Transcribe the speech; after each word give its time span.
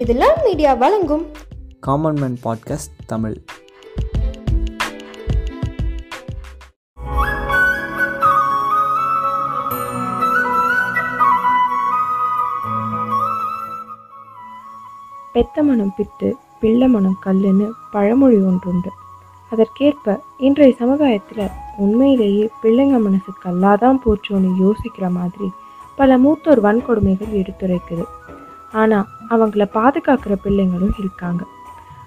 இதெல்லாம் 0.00 0.36
மீடியா 0.44 0.74
வழங்கும். 0.74 1.26
Common 1.80 2.18
man 2.20 2.38
podcast 2.44 2.94
Tamil. 3.06 3.40
பெத்த 15.32 15.62
மனம் 15.62 15.94
பித்து 15.98 16.32
பிள்ளை 16.60 16.88
மனம் 16.88 17.18
கல்லுன்னு 17.24 17.70
பழமொழி 17.90 18.36
ஒன்றுண்டு. 18.36 18.90
அதற்கேற்ப 19.50 20.22
இன்றைய 20.38 20.74
சமுதாயத்தில் 20.74 21.48
உண்மையிலேயே 21.76 22.50
பிள்ளைங்க 22.62 23.00
மனசு 23.00 23.32
கல்லாதான் 23.44 23.98
போச்சோன்னு 24.06 24.54
யோசிக்கிற 24.60 25.10
மாதிரி 25.10 25.50
பல 25.96 26.18
மூத்தோர் 26.18 26.60
வன்கொடுமைகள் 26.60 27.42
எடுத்துரைக்குது. 27.42 28.04
ஆனால் 28.72 29.06
அவங்கள 29.30 29.64
பாதுகாக்கிற 29.74 30.34
பிள்ளைங்களும் 30.44 30.98
இருக்காங்க. 30.98 31.44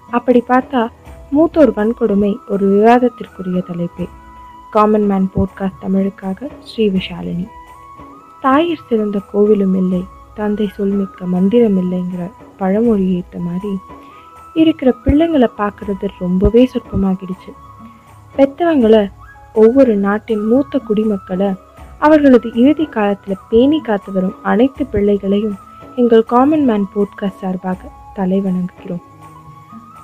அப்படி 0.10 0.44
பார்த்தா 0.48 0.90
மூத்தோர் 1.32 1.72
வன்கொடுமை 1.76 2.36
ஒரு 2.48 2.66
விவாதத்திற்குரிய 2.70 3.62
தலைப்பே. 3.70 4.10
காமன் 4.72 5.06
மேன் 5.06 5.30
போட்காஸ்ட் 5.36 5.82
தமிழுக்காக 5.82 6.50
ஸ்ரீ 6.60 6.90
விஷாலினி. 6.90 7.48
தாயிற் 8.44 8.86
சிறந்த 8.90 9.20
கோவிலும் 9.34 9.76
இல்லை 9.76 10.04
தந்தை 10.34 10.70
சொல்மிக்க 10.78 11.26
மந்திரம் 11.26 11.78
இல்லைங்கிற 11.82 12.32
பழமொழி 12.58 13.14
ஏற்ற 13.14 13.40
மாதிரி 13.40 13.78
இருக்கிற 14.54 14.96
பிள்ளைங்களை 15.06 15.48
பார்க்கறது 15.58 16.08
ரொம்பவே 16.20 16.70
சொற்பமாகிடுச்சு. 16.74 17.52
பெத்தவங்களை 18.38 19.12
ஒவ்வொரு 19.54 19.96
நாட்டின் 19.96 20.46
மூத்த 20.48 20.80
குடிமக்களை 20.90 21.56
அவர்களது 22.00 22.54
இறுதி 22.54 22.86
காலத்தில் 22.86 23.44
பேணி 23.50 23.82
காத்து 23.82 24.12
வரும் 24.12 24.36
அனைத்து 24.44 24.86
பிள்ளைகளையும் 24.86 25.58
எங்கள் 25.96 26.24
காமன் 26.24 26.64
மேன் 26.64 26.88
போட்காஸ்ட் 26.96 27.40
சார்பாக 27.42 27.78
தலை 28.14 28.42
வணங்குகிறோம். 28.42 29.02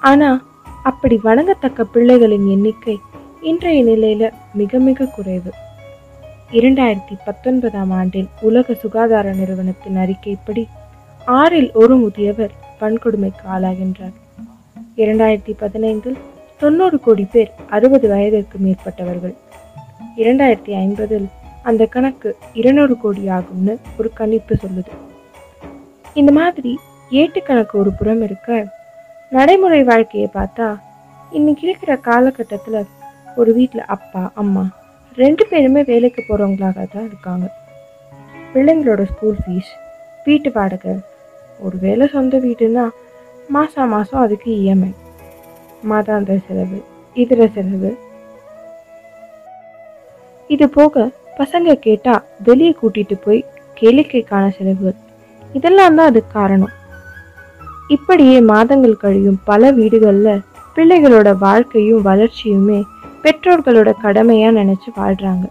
ஆனால் 0.01 0.43
அப்படி 0.83 1.19
வணங்கத்தக்க 1.23 1.85
பிள்ளைகளின் 1.93 2.47
எண்ணிக்கை 2.47 2.99
இன்றைய 3.41 3.83
நிலையில 3.83 4.31
மிக 4.53 4.79
மிக 4.79 5.05
குறைவு. 5.05 5.51
இரண்டாயிரத்தி 6.51 7.15
பத்தொன்பதாம் 7.25 7.91
ஆண்டில் 7.91 8.27
உலக 8.41 8.73
சுகாதார 8.73 9.33
நிறுவனத்தின் 9.33 9.95
அறிக்கைப்படி 9.95 10.67
ஆறில் 11.25 11.71
ஒரு 11.73 11.97
முதியவர் 11.97 12.51
வன்கொடுமைக்கு 12.79 13.45
ஆளாகின்றார். 13.51 14.13
இரண்டாயிரத்தி 14.97 15.53
பதினைந்தில் 15.59 16.17
தொண்ணூறு 16.57 16.99
கோடி 16.99 17.23
பேர் 17.23 17.51
அறுபது 17.69 18.07
வயதிற்கு 18.07 18.57
மேற்பட்டவர்கள். 18.57 19.35
இரண்டாயிரத்தி 20.17 20.73
ஐம்பதில் 20.73 21.25
அந்த 21.63 21.85
கணக்கு 21.85 22.37
இருநூறு 22.53 22.97
கோடி 22.97 23.27
ஆகும்னு 23.27 23.77
ஒரு 23.97 24.11
கணிப்பு 24.13 24.55
சொல்லுது. 24.55 25.08
இந்த 26.15 26.31
மாதிரி 26.31 26.71
ஏட்டுக்கணக்கு 27.11 27.75
ஒரு 27.77 27.91
புறம் 27.91 28.21
இருக்க 28.21 28.67
நடைமுறை 29.31 29.83
வாழ்க்கையை 29.83 30.29
பார்த்தா 30.33 30.67
இன்னைக்கு 31.31 31.67
இருக்கிற 31.67 31.97
காலகட்டத்தில் 31.97 32.87
ஒரு 33.35 33.53
வீட்டில் 33.53 33.89
அப்பா 33.95 34.31
அம்மா 34.33 34.71
ரெண்டு 35.17 35.45
பேருமே 35.49 35.81
வேலைக்கு 35.83 36.21
போகிறவங்களாக 36.21 36.85
தான் 36.85 37.05
இருக்காங்க. 37.05 37.45
பிள்ளைங்களோட 38.53 39.01
ஸ்கூல் 39.03 39.37
ஃபீஸ் 39.43 39.71
வீட்டு 40.25 40.51
வாடகை 40.53 40.93
ஒரு 41.59 41.77
வேளை 41.77 42.07
சொந்த 42.07 42.37
வீடுன்னா 42.37 42.89
மாதம் 43.49 43.89
மாதம் 43.89 44.21
அதுக்கு 44.21 44.49
இஎம்ஐ 44.51 44.91
மாதாந்திர 45.87 46.37
செலவு 46.47 46.79
இதர 47.15 47.47
செலவு. 47.47 47.97
இது 50.49 50.69
போக 50.69 51.11
பசங்க 51.37 51.73
கேட்டால் 51.73 52.25
வெளியே 52.43 52.75
கூட்டிகிட்டு 52.81 53.17
போய் 53.25 53.47
கேளிக்கைக்கான 53.77 54.49
செலவுகள் 54.57 55.07
இதெல்லாம் 55.57 55.97
தான் 55.97 56.09
அதுக்கு 56.11 56.31
காரணம். 56.39 56.73
இப்படியே 57.95 58.37
மாதங்கள் 58.51 59.01
கழியும் 59.03 59.39
பல 59.49 59.71
வீடுகளில் 59.79 60.43
பிள்ளைகளோட 60.75 61.29
வாழ்க்கையும் 61.45 62.05
வளர்ச்சியுமே 62.09 62.79
பெற்றோர்களோட 63.23 63.89
கடமையாக 64.03 64.57
நினச்சி 64.59 64.89
வாழ்கிறாங்க 64.99 65.45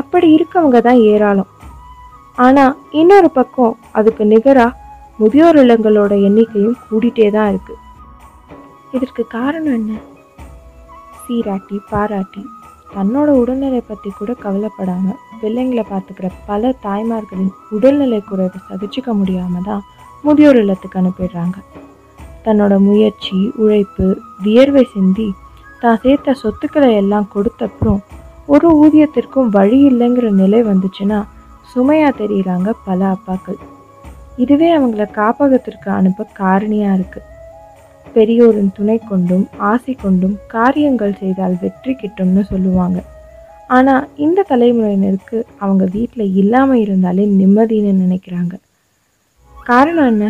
அப்படி 0.00 0.26
இருக்கவங்க 0.36 0.78
தான் 0.88 1.00
ஏராளம். 1.12 1.50
ஆனால் 2.38 2.76
இன்னொரு 3.00 3.28
பக்கம் 3.38 3.74
அதுக்கு 3.98 4.24
நிகராக 4.32 4.76
முதியோர் 5.20 5.58
இல்லங்களோட 5.62 6.12
எண்ணிக்கையும் 6.26 6.78
கூடிட்டே 6.88 7.28
தான் 7.36 7.48
இருக்கு. 7.52 7.74
இதற்கு 8.96 9.22
காரணம் 9.36 9.76
என்ன? 9.78 9.92
சீராட்டி 11.22 11.78
பாராட்டி 11.90 12.42
தன்னோட 12.94 13.28
உடல்நிலை 13.40 13.80
பற்றி 13.88 14.10
கூட 14.10 14.32
கவலைப்படாமல் 14.44 15.18
பிள்ளைங்களை 15.42 15.84
பார்த்துக்கிற 15.90 16.28
பல 16.48 16.72
தாய்மார்களின் 16.84 17.52
உடல்நிலை 17.76 18.20
குறைவை 18.30 18.60
சகிச்சுக்க 18.70 19.12
முடியாமல் 19.20 19.66
தான் 19.68 19.82
முதியோர் 20.24 20.58
இல்லத்துக்கு 20.62 21.00
அனுப்பிடுறாங்க. 21.00 21.56
தன்னோட 22.44 22.74
முயற்சி 22.88 23.38
உழைப்பு 23.62 24.06
வியர்வை 24.44 24.84
சிந்தி 24.92 25.28
தான் 25.82 26.00
சேர்த்த 26.04 26.34
சொத்துக்களை 26.42 26.90
எல்லாம் 27.00 27.30
கொடுத்தப்புறம் 27.34 28.00
ஒரு 28.54 28.68
ஊதியத்திற்கும் 28.82 29.50
வழி 29.56 29.78
இல்லைங்கிற 29.90 30.28
நிலை 30.42 30.60
வந்துச்சுன்னா 30.68 31.18
சுமையாக 31.72 32.12
தெரியுறாங்க 32.20 32.68
பல 32.86 33.00
அப்பாக்கள். 33.14 33.58
இதுவே 34.44 34.68
அவங்கள 34.76 35.04
காப்பகத்திற்கு 35.18 35.88
அனுப்ப 35.98 36.26
காரணியாக 36.40 36.96
இருக்குது 36.98 37.26
பெரியோரின் 38.14 38.72
துணை 38.76 38.96
கொண்டும் 39.10 39.44
ஆசை 39.70 39.94
கொண்டும் 39.94 40.36
காரியங்கள் 40.54 41.18
செய்தால் 41.22 41.56
வெற்றி 41.62 41.92
கிட்டும்னு 41.94 42.42
சொல்லுவாங்க. 42.52 42.98
ஆனால் 43.76 44.08
இந்த 44.16 44.44
தலைமுறையினருக்கு 44.50 45.38
அவங்க 45.64 45.84
வீட்டில் 45.94 46.34
இல்லாமல் 46.34 46.82
இருந்தாலே 46.84 47.24
நிம்மதின்னு 47.40 47.92
நினைக்கிறாங்க. 48.04 48.54
காரணம் 49.70 50.06
என்ன? 50.06 50.26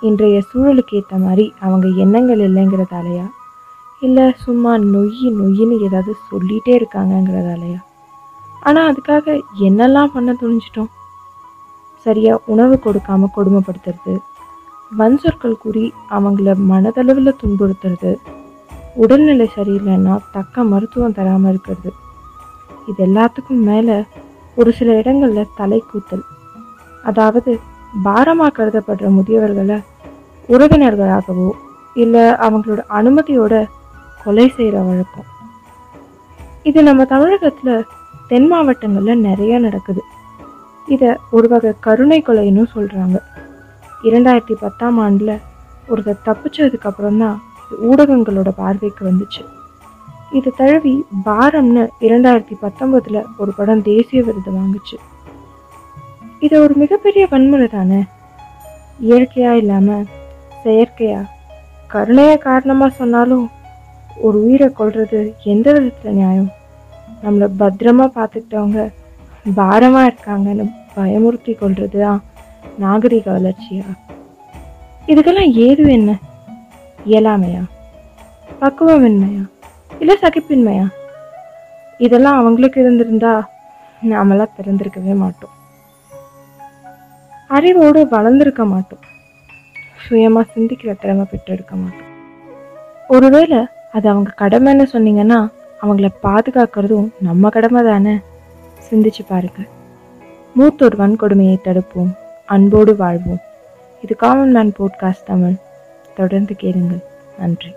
இன்றைய 0.00 0.38
சூழலுக்கு 0.48 0.94
ஏற்ற 0.98 1.16
மாதிரி 1.18 1.44
அவங்க 1.60 1.86
எண்ணங்கள் 2.04 2.42
இல்லைங்கிறதாலையா? 2.48 3.26
இல்லை 4.02 4.24
சும்மா 4.44 4.72
நொய்யி 4.94 5.28
நொய்யின்னு 5.40 5.76
ஏதாவது 5.86 6.12
சொல்லிகிட்டே 6.30 6.72
இருக்காங்கங்கிறதாலையா? 6.80 7.80
ஆனால் 8.66 8.88
அதுக்காக 8.90 9.26
என்னெல்லாம் 9.68 10.14
பண்ண 10.14 10.30
துணிஞ்சிட்டோம்? 10.40 10.90
சரியாக 12.06 12.42
உணவு 12.46 12.74
கொடுக்காம 12.84 13.28
கொடுமைப்படுத்துறது 13.36 14.14
வன் 14.92 15.20
சொற்கள் 15.22 15.60
கூறி 15.62 15.84
அவங்கள 16.16 16.50
மனதளவில் 16.72 17.38
துன்புறுத்துறது 17.42 18.12
உடல்நிலை 19.04 19.46
சரியில்லைன்னா 19.54 20.16
தக்க 20.32 20.64
மருத்துவம் 20.64 21.16
தராமல் 21.18 21.50
இருக்கிறது. 21.52 21.90
இது 22.90 22.98
எல்லாத்துக்கும் 23.08 23.62
மேலே 23.70 23.96
ஒரு 24.58 24.70
சில 24.78 24.90
இடங்களில் 25.00 25.54
தலை 25.60 25.80
கூத்தல். 25.90 26.24
அதாவது 27.10 27.50
பாரமாக 28.06 28.54
கருதப்படுற 28.56 29.08
முதியவர்களை 29.18 29.78
உறவினர்களாகவோ 30.54 31.48
இல்லை 32.02 32.24
அவங்களோட 32.46 32.80
அனுமதியோட 32.98 33.54
கொலை 34.24 34.46
செய்கிற 34.56 34.76
வழக்கம். 34.88 35.28
இது 36.68 36.80
நம்ம 36.82 37.02
தமிழகத்தில் 37.14 37.86
தென் 38.30 38.48
மாவட்டங்களில் 38.52 39.24
நிறைய 39.28 39.58
நடக்குது. 39.66 40.02
இதை 40.94 41.10
ஒரு 41.36 41.48
வகை 41.52 41.70
கருணை 41.86 42.18
கொலைன்னு 42.26 42.64
சொல்கிறாங்க 42.74 43.18
இரண்டாயிரத்தி 44.08 44.56
பத்தாம் 44.64 44.98
ஆண்டில் 45.04 45.34
ஒருத்தர் 45.90 46.24
தப்பிச்சதுக்கு 46.28 46.88
அப்புறம் 46.90 47.20
தான் 47.22 47.36
ஊடகங்களோட 47.90 48.50
பார்வைக்கு 48.62 49.02
வந்துச்சு. 49.10 49.42
இதை 50.32 50.52
தழுவி 50.56 51.04
பாரம்னு 51.24 51.88
இரண்டாயிரத்தி 52.00 52.56
பத்தொன்பதுல 52.62 53.22
ஒரு 53.38 53.54
படம் 53.54 53.82
தேசிய 53.82 54.22
விருது 54.22 54.52
வாங்குச்சு. 54.52 54.94
இது 56.40 56.60
ஒரு 56.60 56.74
மிகப்பெரிய 56.74 57.26
வன்முறை 57.30 57.68
தானே? 57.68 58.04
இயற்கையா 59.00 59.52
இல்லாம 59.52 60.04
செயற்கையா? 60.64 61.24
கருணைய 61.86 62.36
காரணமா 62.36 62.88
சொன்னாலும் 62.88 63.50
ஒரு 64.16 64.44
உயிரை 64.44 64.68
கொள்றது 64.68 65.34
எந்த 65.42 65.72
விதத்துல 65.72 66.10
நியாயம்? 66.10 66.50
நம்மளை 67.22 67.48
பத்திரமா 67.58 68.06
பார்த்துக்கிட்டவங்க 68.14 68.92
பாரமா 69.56 70.06
இருக்காங்கன்னு 70.06 70.72
பயமுறுத்தி 70.96 71.54
கொள்றது 71.54 72.00
தான் 72.00 72.22
நாகரிக 72.78 73.30
வளர்ச்சியா? 73.30 73.84
இதுக்கெல்லாம் 75.06 75.52
ஏது 75.52 75.88
என்ன? 75.88 76.18
இயலாமையா? 77.06 77.62
பக்குவமின்மையா 78.60 79.44
இல்லை 79.98 80.18
சகிப்பின்மையா 80.22 80.88
இதெல்லாம் 81.98 82.38
அவங்களுக்கு 82.38 82.80
இருந்திருந்தா 82.80 83.48
நாமெல்லாம் 84.00 84.48
பிறந்திருக்கவே 84.56 85.16
மாட்டோம். 85.16 85.50
அறிவோடு 87.48 88.04
வளர்ந்துருக்க 88.04 88.66
மாட்டோம். 88.66 88.98
சுயமா 90.08 90.44
சிந்திக்கிற 90.54 90.96
திறமை 91.00 91.26
பெற்றிருக்க 91.30 91.76
மாட்டோம். 91.76 92.06
ஒருவேளை 93.08 93.66
அது 93.92 94.08
அவங்க 94.08 94.32
கடமைன்னு 94.38 94.86
சொன்னீங்கன்னா 94.92 95.48
அவங்கள 95.82 96.08
பாதுகாக்கிறதும் 96.22 97.10
நம்ம 97.18 97.48
கடமை 97.48 97.82
தானே 97.82 98.20
சிந்திச்சு 98.90 99.20
பாருங்க. 99.28 99.62
மூத்தோர் 100.58 100.96
வன்கொடுமையை 100.96 101.56
தடுப்போம். 101.64 102.14
அன்போடு 102.46 102.96
வாழ்வோம். 102.96 103.40
இது 104.02 104.16
காமன் 104.16 104.50
மேன் 104.50 104.74
போட்காஸ்ட் 104.78 105.24
தமிழ். 105.24 105.54
தொடர்ந்து 106.14 106.54
கேளுங்கள். 106.54 107.02
நன்றி. 107.38 107.74